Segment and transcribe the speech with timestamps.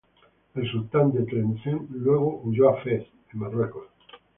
[0.55, 3.85] El sultán de Tlemcen luego huyó a Fez en Marruecos.